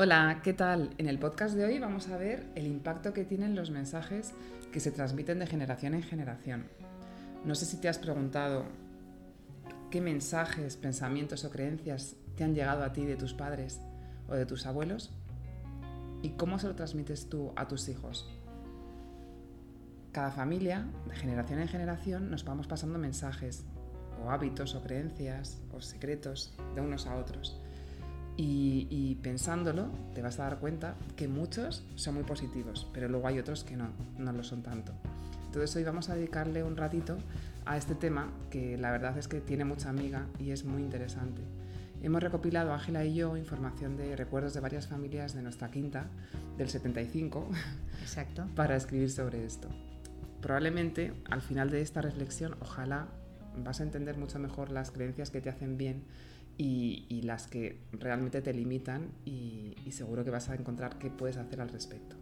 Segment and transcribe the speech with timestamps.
[0.00, 0.90] Hola, ¿qué tal?
[0.98, 4.32] En el podcast de hoy vamos a ver el impacto que tienen los mensajes
[4.70, 6.68] que se transmiten de generación en generación.
[7.44, 8.62] No sé si te has preguntado
[9.90, 13.80] qué mensajes, pensamientos o creencias te han llegado a ti de tus padres
[14.28, 15.10] o de tus abuelos
[16.22, 18.30] y cómo se lo transmites tú a tus hijos.
[20.12, 23.64] Cada familia, de generación en generación, nos vamos pasando mensajes
[24.24, 27.60] o hábitos o creencias o secretos de unos a otros.
[28.40, 33.40] Y, pensándolo, te vas a dar cuenta que muchos son muy positivos, pero luego hay
[33.40, 34.92] otros que no, no lo son tanto.
[35.46, 37.18] Entonces hoy vamos a dedicarle un ratito
[37.66, 41.42] a este tema que la verdad es que tiene mucha amiga y es muy interesante.
[42.00, 46.06] Hemos recopilado, Ángela y yo, información de recuerdos de varias familias de nuestra quinta,
[46.56, 47.48] del 75,
[48.02, 48.46] Exacto.
[48.54, 49.68] para escribir sobre esto.
[50.40, 53.08] Probablemente al final de esta reflexión, ojalá
[53.64, 56.04] vas a entender mucho mejor las creencias que te hacen bien
[56.58, 61.62] y, las que realmente te limitan y, seguro que vas a encontrar qué puedes hacer
[61.62, 62.16] al respecto.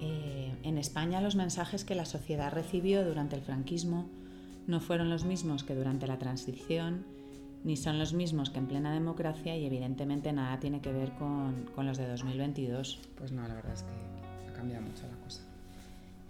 [0.00, 4.08] Eh, en España los mensajes que la sociedad recibió durante el franquismo
[4.66, 7.04] no fueron los mismos que durante la transición,
[7.64, 11.64] ni son los mismos que en plena democracia y evidentemente nada tiene que ver con,
[11.74, 13.00] con los de 2022.
[13.16, 15.42] Pues no, la verdad es que ha cambiado mucho la cosa.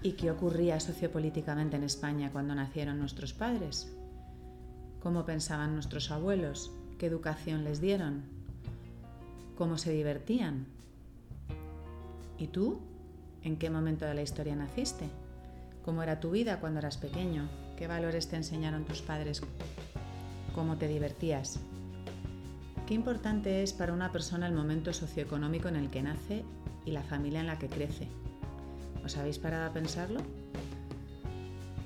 [0.03, 3.93] ¿Y qué ocurría sociopolíticamente en España cuando nacieron nuestros padres?
[5.05, 8.23] Cómo pensaban nuestros abuelos, qué educación les dieron,
[9.55, 10.67] cómo se divertían.
[12.39, 12.81] ¿Y tú?
[13.43, 15.05] ¿En qué momento de la historia naciste?
[15.85, 17.51] ¿Cómo era tu vida cuando eras pequeño?
[17.77, 19.43] ¿Qué valores te enseñaron tus padres?
[20.55, 21.61] ¿Cómo te divertías?
[22.87, 26.45] Qué importante es para una persona el momento socioeconómico en el que nace
[26.87, 28.09] y la familia en la que crece.
[29.05, 30.21] ¿Os habéis parado a pensarlo?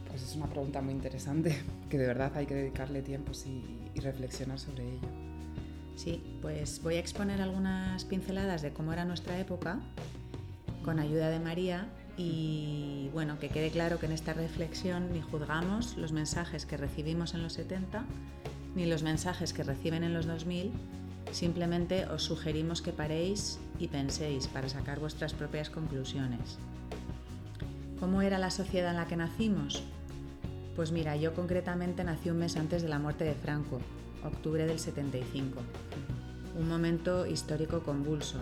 [0.08, 4.60] Pues es una pregunta muy interesante, que de verdad hay que dedicarle tiempo y, reflexionar
[4.60, 5.08] sobre ello.
[5.96, 9.80] Sí, pues voy a exponer algunas pinceladas de cómo era nuestra época
[10.84, 15.96] con ayuda de María y bueno, que quede claro que en esta reflexión ni juzgamos
[15.96, 18.04] los mensajes que recibimos en los 70
[18.76, 20.70] ni los mensajes que reciben en los 2000,
[21.32, 26.58] simplemente os sugerimos que paréis y penséis para sacar vuestras propias conclusiones.
[27.98, 29.82] ¿Cómo era la sociedad en la que nacimos?
[30.78, 33.80] Pues mira, yo concretamente nací un mes antes de la muerte de Franco,
[34.24, 35.58] octubre del 75.
[36.56, 38.38] Un momento histórico convulso.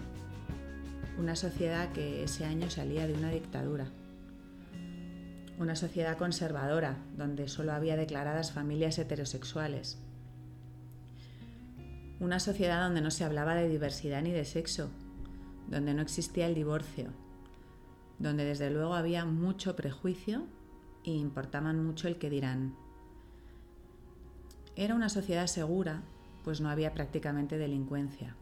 [1.19, 3.87] Una sociedad que ese año salía de una dictadura.
[5.59, 9.97] Una sociedad conservadora, donde solo había declaradas familias heterosexuales.
[12.21, 14.91] Una sociedad donde no se hablaba de diversidad ni de sexo,
[15.69, 17.07] donde no existía el divorcio,
[18.19, 20.47] donde desde luego había mucho prejuicio
[21.07, 22.75] y importaban mucho el que dirán.
[24.75, 26.03] Era una sociedad segura,
[26.45, 28.37] pues no había prácticamente delincuencia.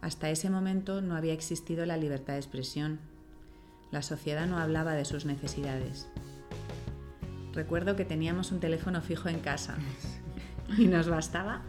[0.00, 3.00] Hasta ese momento no había existido la libertad de expresión.
[3.90, 6.06] La sociedad no hablaba de sus necesidades.
[7.54, 9.78] Recuerdo que teníamos un teléfono fijo en casa
[10.76, 11.62] y nos bastaba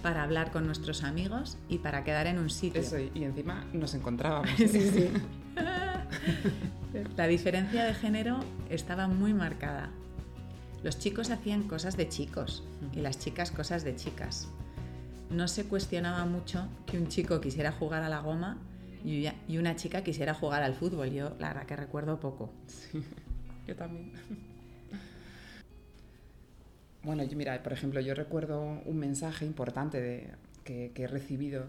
[0.00, 2.80] para hablar con nuestros amigos y para quedar en un sitio.
[2.80, 4.48] Eso, y encima nos encontrábamos.
[4.56, 5.10] sí, sí.
[7.16, 9.90] La diferencia de género estaba muy marcada.
[10.82, 14.48] Los chicos hacían cosas de chicos y las chicas cosas de chicas.
[15.30, 18.58] No se cuestionaba mucho que un chico quisiera jugar a la goma
[19.04, 21.10] y una chica quisiera jugar al fútbol.
[21.10, 22.50] Yo la verdad que recuerdo poco.
[23.66, 24.12] yo también.
[27.06, 30.32] Bueno, yo, mira, por ejemplo, yo recuerdo un mensaje importante
[30.64, 31.66] que, he recibido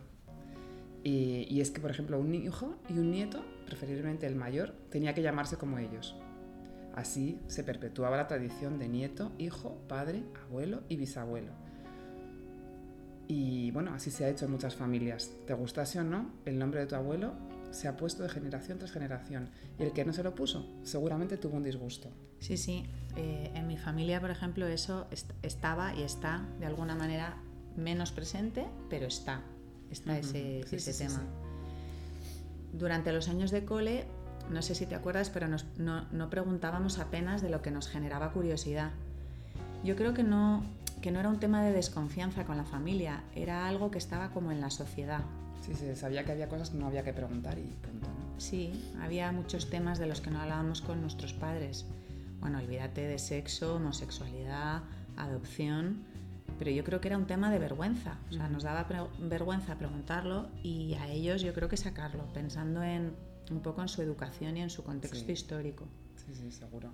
[1.04, 5.22] y, es que, por ejemplo, un hijo y un nieto, preferiblemente el mayor, tenía que
[5.22, 6.16] llamarse como ellos.
[6.96, 11.52] Así se perpetuaba la tradición de nieto, hijo, padre, abuelo y bisabuelo.
[13.28, 15.32] Y bueno, así se ha hecho en muchas familias.
[15.46, 17.34] Te gustase o no, el nombre de tu abuelo
[17.70, 19.52] se ha puesto de generación tras generación.
[19.78, 22.10] Y el que no se lo puso, seguramente tuvo un disgusto.
[22.40, 22.86] Sí, sí.
[23.16, 25.08] Eh, en mi familia, por ejemplo, eso
[25.44, 27.38] estaba y está de alguna manera
[27.76, 29.44] menos presente, pero está
[29.92, 31.24] está ese, tema.
[32.78, 34.06] Durante los años de cole
[34.50, 38.92] no sé si te acuerdas, pero no, preguntábamos apenas de lo que nos generaba curiosidad.
[39.84, 40.64] Yo creo que no,
[41.02, 44.52] que no era un tema de desconfianza con la familia, era algo que estaba como
[44.52, 45.22] en la sociedad.
[45.66, 48.08] Sí, sí, sabía que había cosas que no había que preguntar y punto.
[48.38, 48.72] Sí,
[49.02, 51.86] había muchos temas de los que no hablábamos con nuestros padres.
[52.40, 54.84] Bueno, olvídate de sexo, homosexualidad,
[55.18, 56.06] adopción,
[56.58, 58.18] pero yo creo que era un tema de vergüenza.
[58.30, 58.88] O sea, nos daba
[59.20, 63.14] vergüenza preguntarlo y a ellos yo creo que sacarlo, pensando en
[63.52, 65.88] un poco en su educación y en su contexto histórico.
[66.16, 66.92] Sí, sí, seguro.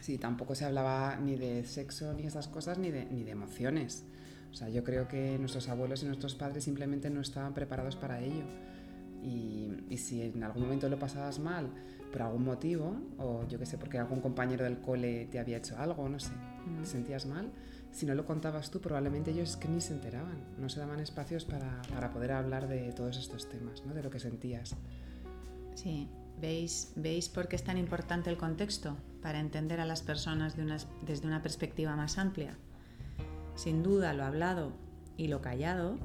[0.00, 4.04] Sí, tampoco se hablaba ni de sexo ni esas cosas, ni de, ni de emociones.
[4.50, 8.20] O sea, yo creo que nuestros abuelos y nuestros padres simplemente no estaban preparados para
[8.20, 8.44] ello.
[9.22, 11.70] Y, y si en algún momento lo pasabas mal
[12.10, 15.76] por algún motivo, o yo qué sé, porque algún compañero del cole te había hecho
[15.76, 16.32] algo, no sé,
[16.80, 17.50] te sentías mal,
[17.92, 21.44] si no lo contabas tú, probablemente ellos que ni se enteraban, no se daban espacios
[21.44, 23.94] para, para poder hablar de todos estos temas, ¿no?
[23.94, 24.76] de lo que sentías.
[25.74, 26.08] Sí,
[26.40, 30.76] ¿Veis, ¿Veis por qué es tan importante el contexto para entender a las personas de
[31.02, 32.56] desde una perspectiva más amplia?
[33.56, 34.72] Sin duda, lo hablado
[35.16, 35.98] y lo callado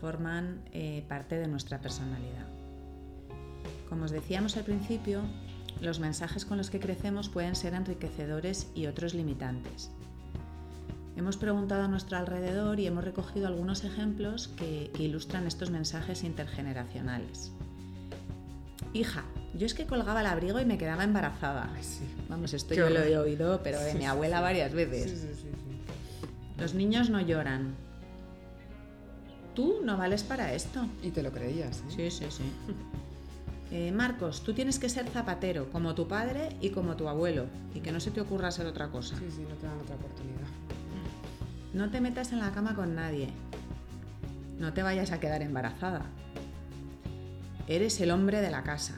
[0.00, 2.46] forman eh, parte de nuestra personalidad.
[3.88, 5.22] Como os decíamos al principio,
[5.82, 9.90] los mensajes con los que crecemos pueden ser enriquecedores y otros limitantes.
[11.16, 17.52] Hemos preguntado a nuestro alrededor y hemos recogido algunos ejemplos que, ilustran estos mensajes intergeneracionales.
[18.92, 19.24] Hija,
[19.54, 21.70] yo es que colgaba el abrigo y me quedaba embarazada.
[22.28, 25.26] Vamos, esto yo lo he oído, pero de mi abuela varias veces.
[26.58, 27.74] Los niños no lloran.
[29.54, 30.86] Tú no vales para esto.
[31.02, 31.78] Y te lo creías.
[31.78, 32.10] ¿eh?
[32.10, 32.44] Sí, sí, sí.
[33.70, 37.80] Eh, Marcos, tú tienes que ser zapatero, como tu padre y como tu abuelo, y
[37.80, 39.16] que no se te ocurra ser otra cosa.
[39.16, 40.46] Sí, sí, no te dan otra oportunidad.
[41.74, 43.30] No te metas en la cama con nadie.
[44.58, 46.06] No te vayas a quedar embarazada.
[47.66, 48.94] Eres el hombre de la casa.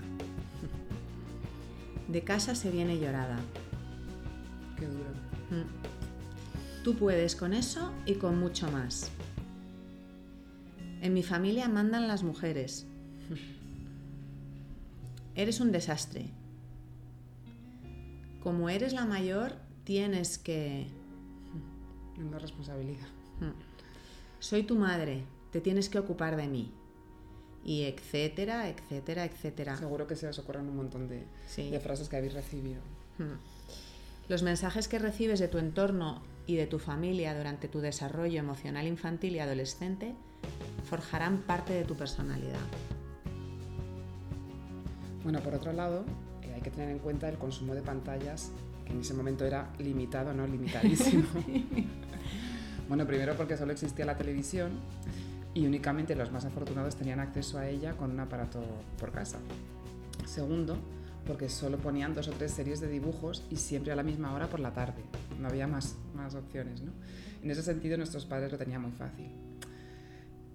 [2.07, 3.39] De casa se viene llorada.
[4.79, 5.09] Qué duro.
[5.51, 6.85] Mm.
[6.85, 9.11] Tú puedes con eso y con mucho más.
[11.01, 12.87] En mi familia mandan las mujeres.
[15.35, 16.27] Eres un desastre.
[18.43, 20.89] Como eres la mayor, tienes que
[22.25, 23.07] una responsabilidad.
[23.41, 23.53] Hmm.
[24.39, 26.73] Soy tu madre, te tienes que ocupar de mí.
[27.65, 29.77] Y etcétera, etcétera, etcétera.
[29.77, 31.27] Seguro que se os ocurren un montón de,
[31.81, 32.81] frases que habéis recibido.
[33.19, 33.39] Hmm.
[34.29, 38.87] Los mensajes que recibes de tu entorno y de tu familia durante tu desarrollo emocional
[38.87, 40.15] infantil y adolescente
[40.85, 42.61] forjarán parte de tu personalidad.
[45.23, 46.05] Bueno, por otro lado,
[46.43, 48.53] eh, hay que tener en cuenta el consumo de pantallas,
[48.85, 51.25] que en ese momento era limitado, no limitadísimo.
[52.89, 54.73] Bueno, primero porque solo existía la televisión
[55.55, 58.63] y únicamente los más afortunados tenían acceso a ella con un aparato
[58.99, 59.39] por casa.
[60.25, 60.77] Segundo,
[61.27, 64.49] porque solo ponían dos o tres series de dibujos y siempre a la misma hora
[64.49, 65.03] por la tarde.
[65.41, 66.83] No había más, más opciones.
[66.83, 66.93] ¿no?
[67.43, 69.31] En ese sentido nuestros padres lo tenían muy fácil.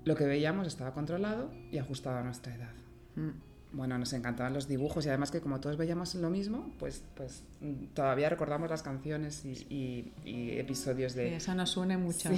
[0.05, 2.73] Lo que veíamos estaba controlado y ajustado a nuestra edad.
[3.15, 7.03] Mm bueno, nos encantaban los dibujos y además que como todos veíamos lo mismo, pues,
[7.15, 11.35] pues mm, todavía recordamos las canciones y, episodios de...
[11.35, 12.29] eso nos une mucho.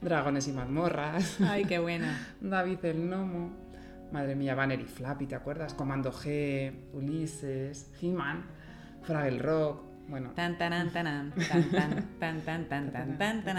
[0.00, 1.40] Dragones y mazmorras.
[1.40, 2.34] Ay, qué buena.
[2.40, 3.52] David el Nomo.
[4.12, 5.74] Madre mía, Banner y Flappy, ¿te acuerdas?
[5.74, 8.44] Comando G, Ulises, He-Man,
[9.02, 10.30] Fraggle Rock, bueno.
[10.36, 13.58] Tan tan tan tan tan tan tan tan tan tan tan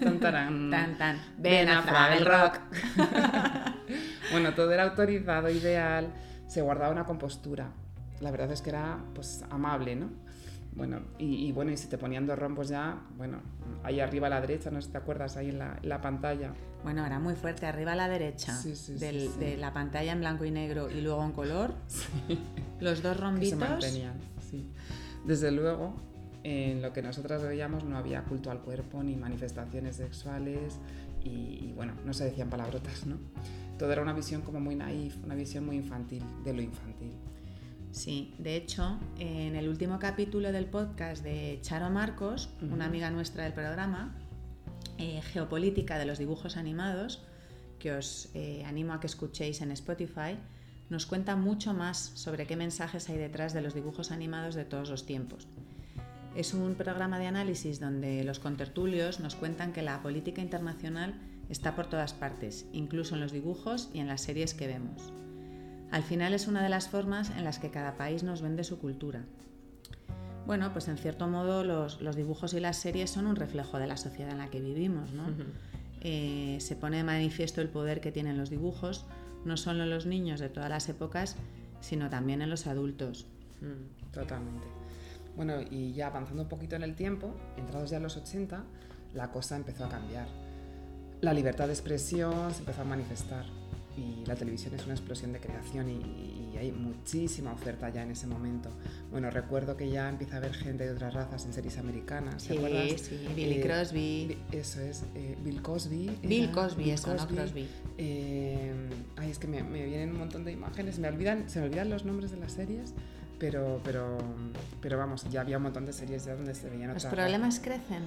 [0.00, 2.60] tan tan tan tan ven a Fraggle Rock.
[4.30, 6.12] Bueno, todo era autorizado, ideal,
[6.46, 7.72] se guardaba una compostura.
[8.20, 10.08] La verdad es que era pues amable, ¿no?
[10.72, 13.38] Bueno, y, bueno, y si te ponían dos rompos ya, bueno,
[13.82, 16.52] ahí arriba a la derecha, no sé si te acuerdas, ahí en la, pantalla.
[16.84, 20.88] Bueno, era muy fuerte, arriba a la derecha de la pantalla en blanco y negro
[20.88, 21.74] y luego en color,
[22.80, 23.50] los dos rombitos.
[23.50, 24.14] se mantenían,
[24.48, 24.70] sí.
[25.24, 25.94] Desde luego,
[26.44, 30.78] en lo que nosotras veíamos no había culto al cuerpo ni manifestaciones sexuales
[31.22, 33.18] y, y bueno, no se decían palabrotas, ¿no?
[33.80, 37.12] Todo era una visión como muy naif, una visión muy infantil de lo infantil.
[37.92, 43.44] Sí, de hecho, en el último capítulo del podcast de Charo Marcos, una amiga nuestra
[43.44, 44.14] del programa,
[44.98, 47.22] eh, Geopolítica de los dibujos animados,
[47.78, 50.36] que os eh, animo a que escuchéis en Spotify,
[50.90, 54.90] nos cuenta mucho más sobre qué mensajes hay detrás de los dibujos animados de todos
[54.90, 55.48] los tiempos.
[56.36, 61.14] Es un programa de análisis donde los contertulios nos cuentan que la política internacional
[61.50, 65.12] Está por todas partes, incluso en los dibujos y en las series que vemos.
[65.90, 68.78] Al final es una de las formas en las que cada país nos vende su
[68.78, 69.24] cultura.
[70.46, 73.96] Bueno, pues en cierto modo los, dibujos y las series son un reflejo de la
[73.96, 75.12] sociedad en la que vivimos.
[75.12, 75.24] ¿no?
[76.00, 79.04] Eh, se pone de manifiesto el poder que tienen los dibujos,
[79.44, 81.36] no solo en los niños de todas las épocas,
[81.80, 83.26] sino también en los adultos.
[83.60, 84.66] Mm, totalmente.
[85.36, 88.64] Bueno, y ya avanzando un poquito en el tiempo, entrados ya a los 80,
[89.14, 90.28] la cosa empezó a cambiar.
[91.20, 93.44] La libertad de expresión se empezó a manifestar
[93.96, 98.26] y la televisión es una explosión de creación y, hay muchísima oferta ya en ese
[98.26, 98.68] momento.
[99.10, 102.44] Bueno, recuerdo que ya empieza a haber gente de otras razas en series americanas.
[102.44, 104.36] ¿te sí, sí, Billy eh, Crosby.
[104.52, 106.18] Eso es, eh, Bill Cosby.
[106.22, 107.66] Bill Cosby, eso, no Crosby.
[107.96, 108.74] Eh,
[109.16, 111.88] ay, es que me, me, vienen un montón de imágenes, me olvidan, se me olvidan
[111.88, 112.92] los nombres de las series.
[113.40, 114.18] Pero, pero,
[114.82, 118.04] pero vamos, ya había un montón de series ya donde se veían Los problemas crecen.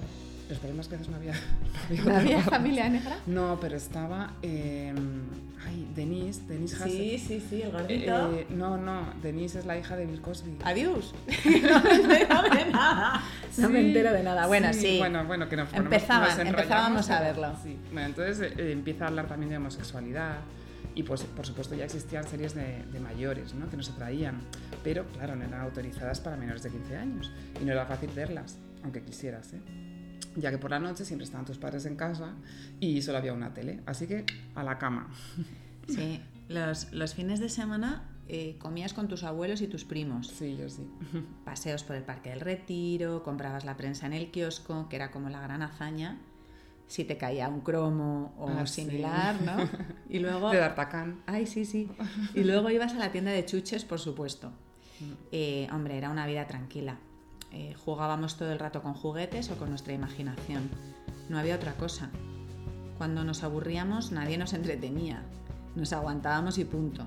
[0.48, 1.34] Los problemas que haces no había.
[2.04, 3.16] ¿No había, familia negra?
[3.26, 4.34] No, pero estaba.
[4.42, 4.94] Eh,
[5.66, 6.92] ay, Denise, Denise Hassel.
[6.92, 8.32] Sí, sí, sí, el gordito.
[8.32, 10.58] Eh, no, no, Denise es la hija de Bill Cosby.
[10.62, 11.12] Adiós.
[11.44, 13.22] no me entero de nada.
[13.58, 14.46] no me entero de nada.
[14.46, 14.98] Bueno, sí.
[14.98, 17.56] Bueno, bueno, que no Empezaba, empezábamos a verlo.
[17.60, 17.76] Sí.
[17.92, 20.36] Bueno, entonces eh, empieza a hablar también de homosexualidad.
[20.94, 23.68] Y pues, por supuesto ya existían series de, de mayores ¿no?
[23.68, 24.40] que nos atraían,
[24.82, 28.58] pero claro, no eran autorizadas para menores de 15 años y no era fácil verlas,
[28.82, 29.52] aunque quisieras.
[29.54, 29.60] ¿eh?
[30.36, 32.34] ya que por la noche siempre estaban tus padres en casa
[32.80, 33.80] y solo había una tele.
[33.86, 34.24] Así que
[34.54, 35.08] a la cama.
[35.86, 40.28] Sí, los, los fines de semana eh, comías con tus abuelos y tus primos.
[40.28, 40.88] Sí, yo sí.
[41.44, 45.28] Paseos por el Parque del Retiro, comprabas la prensa en el kiosco, que era como
[45.28, 46.18] la gran hazaña.
[46.86, 49.56] Si te caía un cromo o ah, similar, ¿no?
[50.08, 50.50] Y luego...
[50.50, 50.60] De.
[51.26, 51.90] Ay, sí, sí.
[52.34, 54.50] Y luego ibas a la tienda de chuches, por supuesto.
[55.00, 55.12] Mm.
[55.32, 56.98] Eh, hombre, era una vida tranquila.
[57.52, 60.68] Eh, jugábamos todo el rato con juguetes o con nuestra imaginación.
[61.28, 62.10] No había otra cosa.
[62.98, 65.22] Cuando nos aburríamos nadie nos entretenía.
[65.74, 67.04] Nos aguantábamos y punto.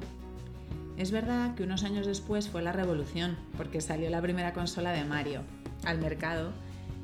[0.98, 5.05] Es verdad que unos años después fue la revolución, porque salió la primera consola de
[5.05, 5.43] Mario
[5.86, 6.51] al mercado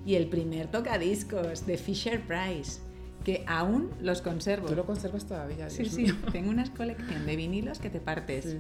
[0.05, 2.81] y el primer tocadiscos de Fisher Price,
[3.23, 4.67] que aún los conservo.
[4.67, 5.69] Tú lo conservas todavía.
[5.69, 6.11] sí, sí.
[6.31, 8.57] Tengo una colección de vinilos que te partes,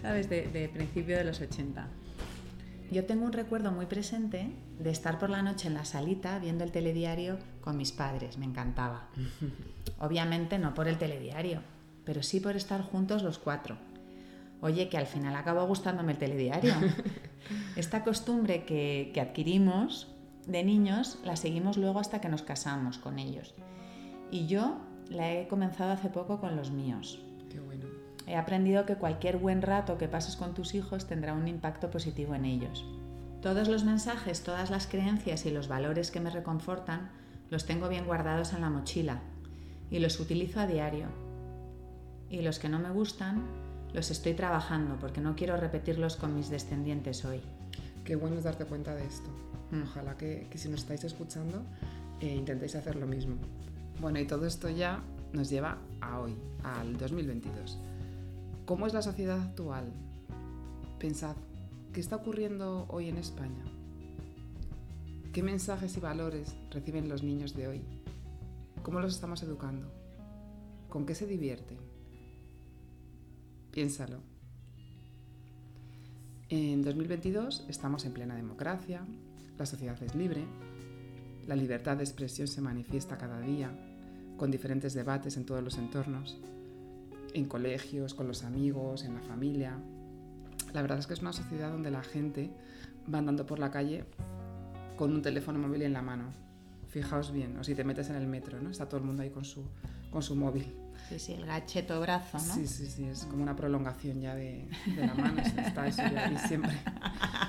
[0.00, 0.28] ¿sabes?
[0.28, 1.88] De, de principio de los 80.
[2.90, 6.62] Yo tengo un recuerdo muy presente de estar por la noche en la salita viendo
[6.62, 9.08] el telediario con mis padres, me encantaba.
[9.98, 11.62] Obviamente no por el telediario,
[12.04, 13.78] pero sí por estar juntos los cuatro.
[14.60, 16.74] Oye, que al final acabó gustándome el telediario.
[17.76, 20.08] Esta costumbre que, que adquirimos
[20.46, 23.54] de niños la seguimos luego hasta que nos casamos con ellos.
[24.30, 27.20] Y yo la he comenzado hace poco con los míos.
[28.26, 32.34] He aprendido que cualquier buen rato que pases con tus hijos tendrá un impacto positivo
[32.34, 32.84] en ellos.
[33.40, 37.10] Todos los mensajes, todas las creencias y los valores que me reconfortan
[37.50, 39.20] los tengo bien guardados en la mochila
[39.90, 41.06] y los utilizo a diario.
[42.30, 43.42] Y los que no me gustan
[43.92, 47.42] los estoy trabajando porque no quiero repetirlos con mis descendientes hoy.
[48.04, 49.30] Qué bueno es darte cuenta de esto.
[49.70, 49.82] Mm.
[49.84, 51.62] Ojalá que, si nos estáis escuchando
[52.20, 53.36] eh, intentéis hacer lo mismo.
[54.00, 57.78] Bueno, y todo esto ya nos lleva a hoy, al 2022.
[58.66, 59.92] ¿Cómo es la sociedad actual?
[60.98, 61.36] Pensad,
[61.92, 63.64] ¿qué está ocurriendo hoy en España?
[65.32, 67.82] ¿Qué mensajes y valores reciben los niños de hoy?
[68.82, 69.90] ¿Cómo los estamos educando?
[70.88, 71.78] ¿Con qué se divierten?
[73.70, 74.31] Piénsalo.
[76.54, 79.06] En 2022 estamos en plena democracia,
[79.58, 80.44] la sociedad es libre,
[81.46, 83.70] la libertad de expresión se manifiesta cada día,
[84.36, 86.36] con diferentes debates en todos los entornos
[87.32, 89.78] en colegios, con los amigos, en la familia.
[90.74, 92.50] La verdad es que es una sociedad donde la gente
[93.10, 94.04] va andando por la calle
[94.98, 96.34] con un teléfono móvil en la mano.
[96.88, 98.68] Fijaos bien, o si te metes en el metro, ¿no?
[98.68, 99.64] Está todo el mundo ahí con su,
[100.10, 100.81] con su móvil.
[101.08, 102.54] Sí, sí, el gacheto brazo, ¿no?
[102.54, 106.78] Sí, sí, sí, es como una prolongación ya de, la mano, está eso ahí siempre.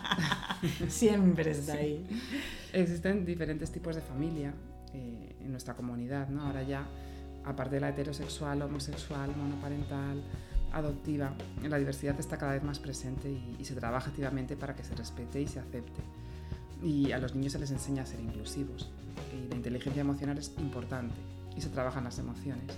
[0.89, 2.05] siempre está ahí.
[2.73, 4.53] Existen diferentes tipos de familia
[4.93, 6.43] eh, en nuestra comunidad, ¿no?
[6.43, 6.85] Ahora ya
[7.45, 10.23] aparte de la heterosexual, homosexual, monoparental,
[10.71, 14.95] adoptiva, la diversidad está cada vez más presente y, se trabaja activamente para que se
[14.95, 16.01] respete y se acepte.
[16.81, 18.91] Y a los niños se les enseña a ser inclusivos.
[19.33, 21.15] Y la inteligencia emocional es importante
[21.55, 22.77] y se trabajan las emociones.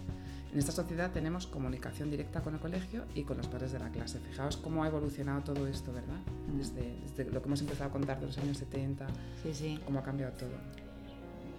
[0.55, 3.89] En esta sociedad tenemos comunicación directa con el colegio y con los padres de la
[3.89, 4.21] clase.
[4.21, 6.15] Fijaos cómo ha evolucionado todo esto, ¿verdad?
[6.47, 6.57] Mm.
[6.57, 9.05] Desde, desde lo que hemos empezado a contar de los años 70,
[9.43, 9.79] sí, sí.
[9.83, 10.53] cómo ha cambiado todo.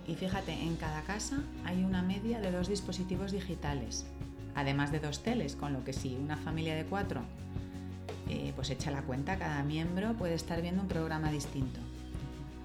[0.07, 4.07] Y fíjate, en cada casa hay una media de dos dispositivos digitales,
[4.55, 7.21] además de dos teles, con lo que si una familia de cuatro
[8.31, 11.81] eh, pues echa la cuenta, cada miembro puede estar viendo un programa distinto.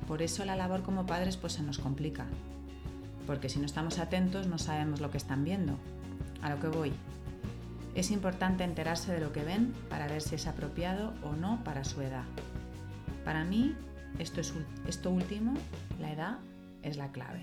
[0.08, 2.26] Por eso la labor como padres pues se nos complica,
[3.28, 5.78] porque si no estamos atentos no sabemos lo que están viendo.
[6.41, 6.93] A lo que voy.
[7.93, 11.83] Es importante enterarse de lo que ven para ver si es apropiado o no para
[11.83, 12.24] su edad.
[13.25, 13.75] Para mí,
[14.17, 14.53] esto, es,
[15.05, 15.53] último,
[16.00, 16.39] la edad,
[16.83, 17.41] es la clave.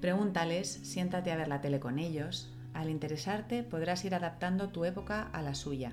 [0.00, 2.52] Pregúntales, siéntate a ver la tele con ellos.
[2.74, 5.92] Al interesarte podrás ir adaptando tu época a la suya.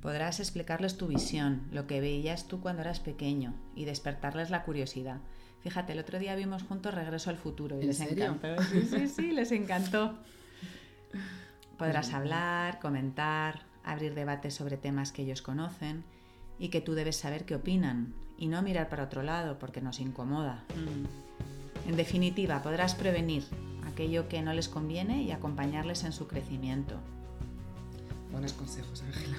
[0.00, 5.20] Podrás explicarles tu visión, lo que veías tú cuando eras pequeño y despertarles la curiosidad.
[5.64, 8.62] Fíjate, el otro día vimos juntos Regreso al Futuro y les encantó.
[8.64, 10.14] Sí, sí, sí, les encantó.
[11.78, 16.04] Podrás hablar, comentar, abrir debates sobre temas que ellos conocen
[16.58, 20.00] y que tú debes saber qué opinan y no mirar para otro lado porque nos
[20.00, 20.64] incomoda.
[20.76, 21.88] Mm.
[21.88, 23.44] En definitiva, podrás prevenir
[23.86, 26.96] aquello que no les conviene y acompañarles en su crecimiento.
[28.30, 29.38] Buenos consejos, Ángela.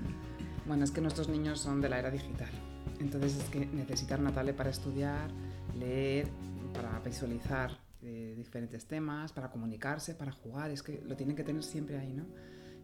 [0.66, 2.50] bueno, es que nuestros niños son de la era digital.
[3.00, 5.30] Entonces es que necesitan una tablet para estudiar,
[5.78, 6.28] leer,
[6.72, 10.70] para visualizar eh, diferentes temas, para comunicarse, para jugar.
[10.70, 12.26] Es que lo tienen que tener siempre ahí, ¿no?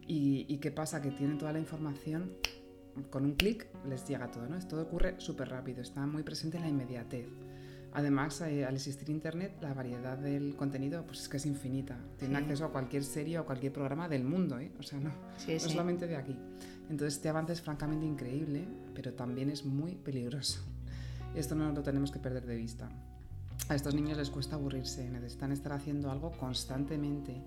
[0.07, 1.01] Y, y qué pasa?
[1.01, 2.31] Que tienen toda la información
[3.09, 4.57] con un clic les llega todo, ¿no?
[4.67, 7.27] Todo ocurre súper rápido, está muy presente en la inmediatez.
[7.95, 11.95] Además, eh, al existir Internet, la variedad del contenido pues es que es infinita.
[12.17, 14.71] Tienen acceso a cualquier serie o cualquier programa del mundo, ¿eh?
[14.79, 16.35] O sea, no, no solamente de aquí.
[16.89, 20.61] Entonces, este avance es francamente increíble, pero también es muy peligroso.
[21.35, 22.89] Esto no lo tenemos que perder de vista.
[23.69, 27.41] A estos niños les cuesta aburrirse, necesitan estar haciendo algo constantemente.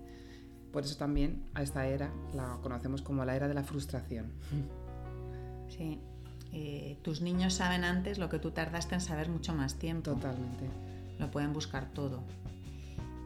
[0.71, 4.31] Por eso también a esta era la conocemos como la era de la frustración.
[5.69, 5.99] Sí.
[6.53, 10.11] Eh, tus niños saben antes lo que tú tardaste en saber mucho más tiempo.
[10.11, 10.65] Totalmente.
[11.19, 12.23] Lo pueden buscar todo.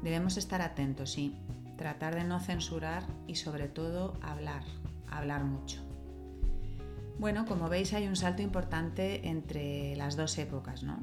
[0.04, 1.36] Debemos estar atentos, sí.
[1.78, 4.63] Tratar de no censurar y sobre todo hablar,
[5.10, 5.80] hablar mucho.
[7.20, 10.98] Bueno, como veis hay un salto importante entre las dos épocas, ¿no?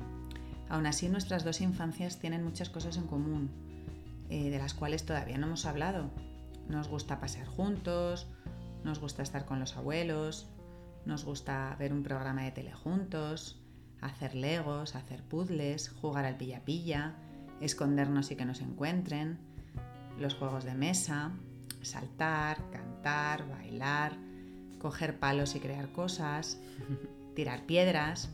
[0.69, 3.51] Aún así nuestras dos infancias tienen muchas cosas en común,
[4.29, 6.11] eh, de las cuales todavía no hemos hablado.
[6.69, 8.27] Nos gusta pasear juntos,
[8.85, 10.49] nos gusta estar con los abuelos,
[11.09, 13.59] nos gusta ver un programa de tele juntos,
[14.03, 17.15] hacer legos, hacer puzzles, jugar al pilla-pilla,
[17.63, 19.39] escondernos y que nos encuentren,
[20.19, 21.33] los juegos de mesa,
[21.81, 24.19] saltar, cantar, bailar,
[24.79, 26.61] coger palos y crear cosas,
[27.35, 28.29] tirar piedras.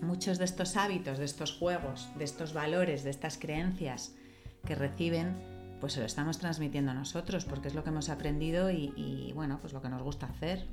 [0.00, 4.14] Muchos de estos hábitos, de estos juegos, de estos valores, de estas creencias
[4.64, 5.36] que reciben,
[5.80, 9.58] pues se lo estamos transmitiendo nosotros porque es lo que hemos aprendido y, y bueno,
[9.60, 10.66] pues lo que nos gusta hacer.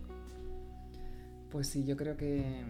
[1.51, 2.63] Pues sí, yo creo que,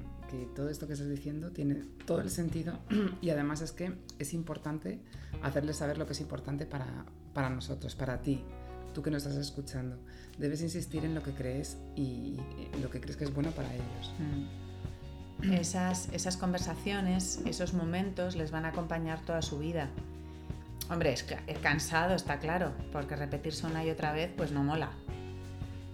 [0.56, 2.80] todo esto que estás diciendo tiene todo el sentido
[3.22, 5.00] y además es que es importante
[5.44, 8.44] hacerles saber lo que es importante para, nosotros, para ti,
[8.94, 9.98] tú que nos estás escuchando.
[10.40, 12.38] Debes insistir en lo que crees y,
[12.82, 14.14] lo que crees que es bueno para ellos.
[14.20, 15.54] Mm.
[15.54, 19.90] Esas, esas conversaciones, esos momentos les van a acompañar toda su vida.
[20.90, 24.92] Hombre, es, es cansado, está claro, porque repetirse una y otra vez pues no mola.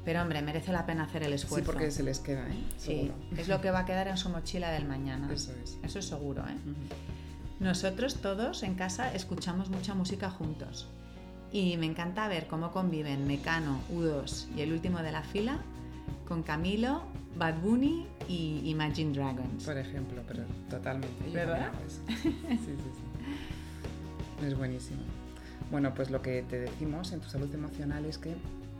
[0.07, 1.65] Pero hombre, merece la pena hacer el esfuerzo.
[1.65, 2.55] Sí, porque se les queda, ¿eh?
[2.77, 5.29] Sí, es lo que va a quedar en su mochila del mañana.
[5.33, 5.77] Eso es.
[5.83, 6.55] Eso es seguro, ¿eh?
[7.59, 10.87] Nosotros todos en casa escuchamos mucha música juntos.
[11.51, 15.59] Y me encanta ver cómo conviven Mecano, U2 y el último de la fila
[16.25, 17.01] con Camilo,
[17.35, 19.65] Bad Bunny y Imagine Dragons.
[19.65, 21.29] Por ejemplo, pero totalmente.
[21.31, 21.73] ¿Verdad?
[22.07, 24.45] Sí, sí, sí.
[24.45, 25.01] Es buenísimo.
[25.69, 28.37] Bueno, pues lo que te decimos en tu salud emocional es que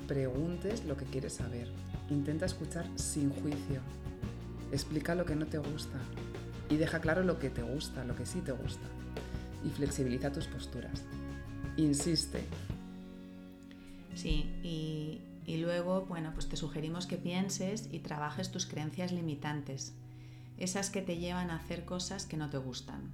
[0.08, 1.67] preguntes lo que quieres saber.
[2.10, 3.82] Intenta escuchar sin juicio.
[4.72, 6.00] Explica lo que no te gusta
[6.70, 8.88] y deja claro lo que te gusta, lo que sí te gusta.
[9.65, 11.04] Y flexibiliza tus posturas.
[11.78, 12.43] Insiste.
[14.15, 19.93] Sí, y, y luego, bueno, pues te sugerimos que pienses y trabajes tus creencias limitantes,
[20.58, 23.13] esas que te llevan a hacer cosas que no te gustan.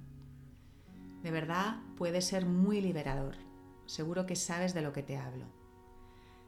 [1.22, 3.34] De verdad puede ser muy liberador.
[3.86, 5.46] Seguro que sabes de lo que te hablo.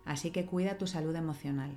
[0.06, 1.76] Así que cuida tu salud emocional.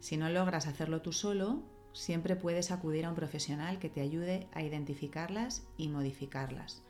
[0.00, 4.48] Si no logras hacerlo tú solo, siempre puedes acudir a un profesional que te ayude
[4.52, 6.82] a identificarlas y modificarlas,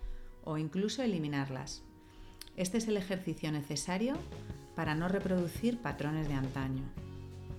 [0.44, 1.82] o incluso eliminarlas.
[2.56, 4.14] Este es el ejercicio necesario
[4.74, 6.84] para no reproducir patrones de antaño.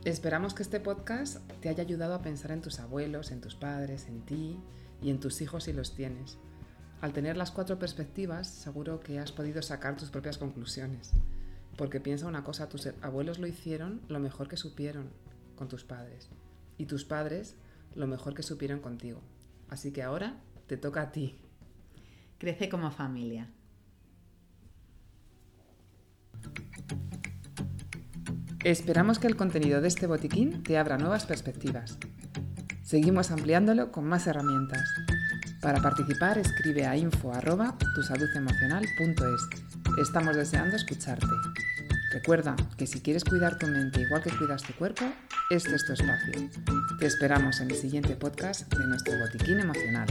[0.06, 4.08] Esperamos que este podcast te haya ayudado a pensar en tus abuelos, en tus padres,
[4.08, 4.58] en ti
[5.02, 6.38] y en tus hijos si los tienes.
[7.02, 11.12] Al tener las cuatro perspectivas, seguro que has podido sacar tus propias conclusiones.
[11.78, 15.10] Porque piensa una cosa, tus abuelos lo hicieron lo mejor que supieron
[15.56, 16.30] con tus padres.
[16.78, 17.56] Y tus padres
[17.96, 19.22] lo mejor que supieron contigo.
[19.70, 20.38] Así que ahora
[20.68, 21.36] te toca a ti.
[22.38, 23.50] Crece como familia.
[28.64, 31.98] Esperamos que el contenido de este botiquín te abra nuevas perspectivas.
[32.84, 34.88] Seguimos ampliándolo con más herramientas.
[35.62, 39.77] Para participar escribe a info@tusaludemocional.es.
[39.98, 41.26] Estamos deseando escucharte.
[42.12, 45.04] Recuerda que si quieres cuidar tu mente igual que cuidas tu cuerpo,
[45.50, 46.34] este es tu espacio.
[47.00, 50.08] Te esperamos en el siguiente podcast de nuestro botiquín emocional.